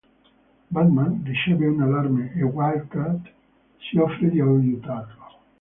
[0.71, 3.21] Batman riceve un allarme e Wildcat
[3.77, 5.25] si offre di aiutarlo.